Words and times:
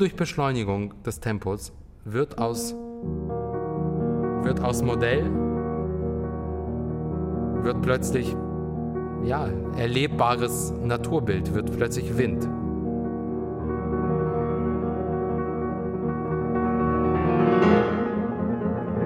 durch 0.00 0.16
Beschleunigung 0.16 0.94
des 1.02 1.20
Tempos 1.20 1.74
wird 2.06 2.38
aus, 2.38 2.74
wird 4.42 4.60
aus 4.60 4.82
Modell, 4.82 5.30
wird 7.62 7.82
plötzlich, 7.82 8.34
ja, 9.22 9.50
erlebbares 9.76 10.72
Naturbild, 10.82 11.52
wird 11.52 11.76
plötzlich 11.76 12.16
Wind. 12.16 12.44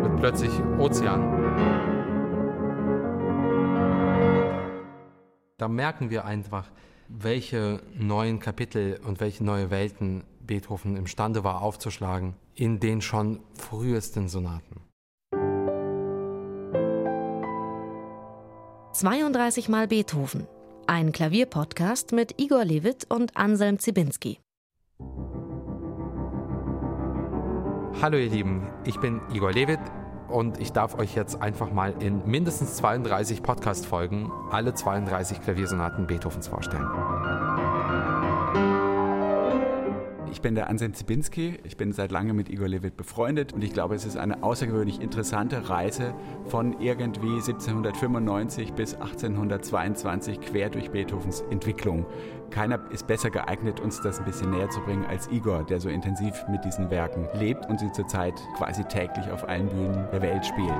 Wird 0.00 0.16
plötzlich 0.20 0.52
Ozean. 0.78 1.22
Da 5.56 5.66
merken 5.66 6.10
wir 6.10 6.24
einfach, 6.24 6.70
welche 7.08 7.80
neuen 7.98 8.38
Kapitel 8.38 9.00
und 9.04 9.18
welche 9.18 9.42
neue 9.42 9.70
Welten 9.70 10.22
Beethoven 10.46 10.96
imstande 10.96 11.44
war 11.44 11.62
aufzuschlagen 11.62 12.34
in 12.54 12.80
den 12.80 13.00
schon 13.00 13.40
frühesten 13.54 14.28
Sonaten. 14.28 14.80
32 18.92 19.68
Mal 19.68 19.88
Beethoven. 19.88 20.46
Ein 20.86 21.10
Klavierpodcast 21.10 22.12
mit 22.12 22.40
Igor 22.40 22.64
Levit 22.64 23.06
und 23.10 23.36
Anselm 23.36 23.78
Zibinski. 23.78 24.38
Hallo 28.00 28.18
ihr 28.18 28.28
Lieben, 28.28 28.68
ich 28.84 29.00
bin 29.00 29.20
Igor 29.32 29.52
Levit 29.52 29.80
und 30.28 30.60
ich 30.60 30.72
darf 30.72 30.98
euch 30.98 31.14
jetzt 31.14 31.40
einfach 31.40 31.72
mal 31.72 31.94
in 32.00 32.24
mindestens 32.26 32.76
32 32.76 33.42
Podcast-Folgen 33.42 34.30
alle 34.50 34.74
32 34.74 35.40
Klaviersonaten 35.40 36.06
Beethovens 36.06 36.48
vorstellen. 36.48 36.86
Ich 40.34 40.42
bin 40.42 40.56
der 40.56 40.68
Anselm 40.68 40.92
Zibinski. 40.94 41.60
Ich 41.62 41.76
bin 41.76 41.92
seit 41.92 42.10
langem 42.10 42.34
mit 42.34 42.48
Igor 42.48 42.66
Levit 42.66 42.96
befreundet 42.96 43.52
und 43.52 43.62
ich 43.62 43.72
glaube, 43.72 43.94
es 43.94 44.04
ist 44.04 44.16
eine 44.16 44.42
außergewöhnlich 44.42 45.00
interessante 45.00 45.70
Reise 45.70 46.12
von 46.46 46.80
irgendwie 46.80 47.34
1795 47.34 48.72
bis 48.72 48.94
1822 48.94 50.40
quer 50.40 50.70
durch 50.70 50.90
Beethovens 50.90 51.42
Entwicklung. 51.50 52.04
Keiner 52.50 52.80
ist 52.90 53.06
besser 53.06 53.30
geeignet, 53.30 53.78
uns 53.78 54.00
das 54.00 54.18
ein 54.18 54.24
bisschen 54.24 54.50
näher 54.50 54.68
zu 54.70 54.80
bringen 54.80 55.04
als 55.04 55.28
Igor, 55.28 55.62
der 55.62 55.78
so 55.78 55.88
intensiv 55.88 56.44
mit 56.50 56.64
diesen 56.64 56.90
Werken 56.90 57.28
lebt 57.34 57.66
und 57.66 57.78
sie 57.78 57.92
zurzeit 57.92 58.34
quasi 58.56 58.82
täglich 58.82 59.30
auf 59.30 59.48
allen 59.48 59.68
Bühnen 59.68 60.04
der 60.10 60.20
Welt 60.20 60.44
spielt. 60.44 60.72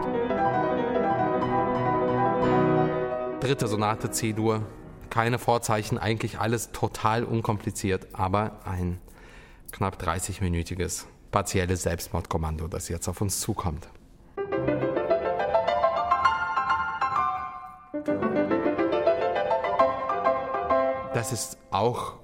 Dritte 3.40 3.68
Sonate 3.68 4.10
C-Dur. 4.10 4.62
Keine 5.10 5.38
Vorzeichen, 5.38 5.96
eigentlich 5.96 6.40
alles 6.40 6.72
total 6.72 7.22
unkompliziert, 7.22 8.08
aber 8.14 8.58
ein 8.64 8.98
knapp 9.74 10.00
30-minütiges 10.00 11.06
partielles 11.32 11.82
Selbstmordkommando, 11.82 12.68
das 12.68 12.88
jetzt 12.88 13.08
auf 13.08 13.20
uns 13.20 13.40
zukommt. 13.40 13.88
Das 21.12 21.32
ist 21.32 21.58
auch 21.72 22.14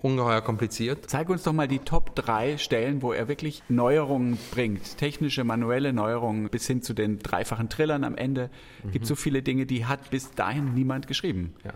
ungeheuer 0.00 0.42
kompliziert. 0.42 1.10
Zeig 1.10 1.28
uns 1.28 1.42
doch 1.42 1.52
mal 1.52 1.66
die 1.66 1.80
Top 1.80 2.14
3 2.14 2.58
Stellen, 2.58 3.02
wo 3.02 3.12
er 3.12 3.26
wirklich 3.26 3.64
Neuerungen 3.68 4.38
bringt. 4.52 4.96
Technische, 4.96 5.42
manuelle 5.42 5.92
Neuerungen 5.92 6.50
bis 6.50 6.68
hin 6.68 6.82
zu 6.82 6.94
den 6.94 7.18
dreifachen 7.18 7.68
Trillern 7.68 8.04
am 8.04 8.16
Ende. 8.16 8.48
Es 8.84 8.92
gibt 8.92 9.06
so 9.06 9.16
viele 9.16 9.42
Dinge, 9.42 9.66
die 9.66 9.86
hat 9.86 10.10
bis 10.10 10.32
dahin 10.32 10.74
niemand 10.74 11.08
geschrieben. 11.08 11.54
Ja. 11.64 11.72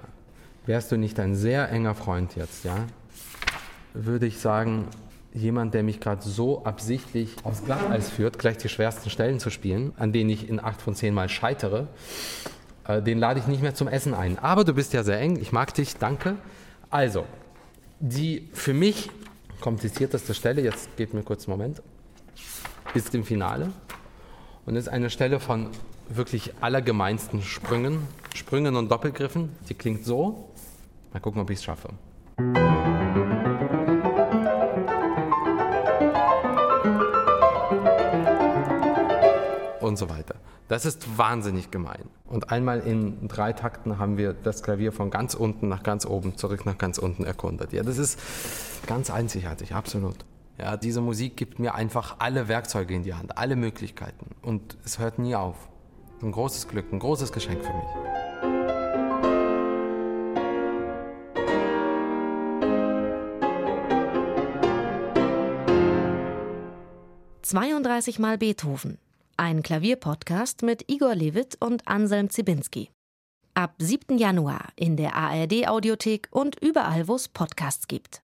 Wärst 0.67 0.93
du 0.93 0.97
nicht 0.97 1.19
ein 1.19 1.35
sehr 1.35 1.69
enger 1.71 1.97
Freund 1.97 2.37
jetzt, 2.37 2.65
ja? 2.65 2.87
Würde 3.95 4.27
ich 4.27 4.39
sagen, 4.39 4.89
jemand, 5.37 5.75
der 5.75 5.83
mich 5.83 6.01
gerade 6.01 6.23
so 6.23 6.65
absichtlich 6.65 7.37
aufs 7.45 7.65
Glatteis 7.65 8.11
führt, 8.11 8.39
gleich 8.39 8.57
die 8.57 8.69
schwersten 8.69 9.11
Stellen 9.11 9.39
zu 9.39 9.51
spielen, 9.51 9.93
an 9.99 10.13
denen 10.13 10.31
ich 10.31 10.49
in 10.49 10.63
acht 10.63 10.81
von 10.81 10.95
zehn 10.95 11.15
Mal 11.15 11.29
scheitere, 11.29 11.87
äh, 12.89 13.03
den 13.03 13.19
lade 13.19 13.39
ich 13.39 13.47
nicht 13.47 13.63
mehr 13.63 13.75
zum 13.75 13.87
Essen 13.87 14.15
ein. 14.15 14.39
Aber 14.39 14.65
du 14.65 14.75
bist 14.75 14.93
ja 14.93 15.05
sehr 15.05 15.21
eng, 15.21 15.39
ich 15.41 15.53
mag 15.53 15.75
dich, 15.75 15.97
danke. 15.97 16.37
Also, 16.91 17.27
die 18.01 18.49
für 18.53 18.75
mich 18.75 19.11
komplizierteste 19.61 20.35
Stelle, 20.35 20.63
jetzt 20.63 20.97
geht 20.97 21.15
mir 21.15 21.23
kurz 21.23 21.47
einen 21.47 21.59
Moment, 21.59 21.83
ist 22.95 23.15
im 23.15 23.25
Finale 23.25 23.71
und 24.65 24.77
ist 24.77 24.89
eine 24.89 25.11
Stelle 25.11 25.41
von 25.41 25.69
wirklich 26.09 26.53
allergemeinsten 26.61 27.43
Sprüngen, 27.43 28.07
Sprüngen 28.35 28.77
und 28.77 28.91
Doppelgriffen. 28.91 29.51
Die 29.69 29.75
klingt 29.75 30.05
so. 30.05 30.51
Mal 31.13 31.21
gucken, 31.21 31.41
ob 31.41 31.51
ich 31.51 31.59
es 31.59 31.65
schaffe. 31.65 31.91
Und 39.97 40.11
so 40.11 40.11
weiter. 40.11 40.35
Das 40.69 40.85
ist 40.85 41.17
wahnsinnig 41.17 41.71
gemein. 41.71 42.11
Und 42.27 42.51
einmal 42.51 42.81
in 42.81 43.29
drei 43.29 43.55
Takten 43.55 43.99
haben 43.99 44.19
wir 44.19 44.35
das 44.35 44.63
Klavier 44.63 44.93
von 44.93 45.09
ganz 45.09 45.33
unten 45.33 45.69
nach 45.69 45.83
ganz 45.83 46.05
oben, 46.05 46.37
zurück 46.37 46.67
nach 46.67 46.77
ganz 46.77 46.99
unten 46.99 47.25
erkundet. 47.25 47.73
Ja, 47.73 47.83
das 47.83 47.97
ist 47.97 48.21
ganz 48.87 49.09
einzigartig, 49.09 49.75
absolut. 49.75 50.27
Ja, 50.59 50.77
diese 50.77 51.01
Musik 51.01 51.39
gibt 51.39 51.59
mir 51.59 51.75
einfach 51.75 52.17
alle 52.19 52.47
Werkzeuge 52.47 52.95
in 52.95 53.05
die 53.05 53.15
Hand, 53.15 53.39
alle 53.39 53.57
Möglichkeiten. 53.57 54.37
Und 54.43 54.77
es 54.85 54.99
hört 54.99 55.19
nie 55.19 55.35
auf. 55.35 55.57
Ein 56.21 56.33
großes 56.33 56.69
Glück, 56.69 56.93
ein 56.93 56.99
großes 56.99 57.33
Geschenk 57.33 57.65
für 57.65 57.73
mich. 57.73 57.89
32 67.41 68.19
Mal 68.19 68.37
Beethoven. 68.37 68.99
Ein 69.39 69.63
Klavierpodcast 69.63 70.63
mit 70.63 70.91
Igor 70.91 71.15
Levit 71.15 71.59
und 71.61 71.87
Anselm 71.87 72.31
Zibinski. 72.31 72.89
Ab 73.53 73.75
7. 73.77 74.17
Januar 74.17 74.69
in 74.77 74.97
der 74.97 75.15
ARD 75.15 75.69
Audiothek 75.69 76.29
und 76.31 76.57
überall, 76.63 77.07
wo 77.07 77.17
es 77.17 77.29
Podcasts 77.29 77.87
gibt. 77.87 78.15